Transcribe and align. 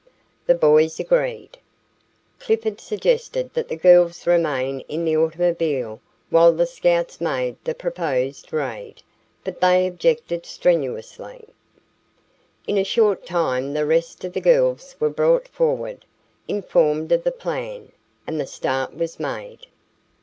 The 0.47 0.55
boys 0.55 0.99
agreed. 0.99 1.59
Clifford 2.39 2.81
suggested 2.81 3.53
that 3.53 3.67
the 3.67 3.75
girls 3.75 4.25
remain 4.25 4.79
in 4.89 5.05
the 5.05 5.15
automobile 5.15 5.99
while 6.31 6.51
the 6.51 6.65
Scouts 6.65 7.21
made 7.21 7.55
the 7.63 7.75
proposed 7.75 8.51
raid, 8.51 9.03
but 9.43 9.61
they 9.61 9.85
objected 9.85 10.47
strenuously. 10.47 11.47
In 12.65 12.79
a 12.79 12.83
short 12.83 13.27
time 13.27 13.73
the 13.73 13.85
rest 13.85 14.23
of 14.23 14.33
the 14.33 14.41
girls 14.41 14.95
were 14.99 15.07
brought 15.11 15.47
forward, 15.47 16.03
informed 16.47 17.11
of 17.11 17.23
the 17.23 17.31
plan, 17.31 17.91
and 18.25 18.39
the 18.41 18.47
start 18.47 18.95
was 18.95 19.19
made. 19.19 19.67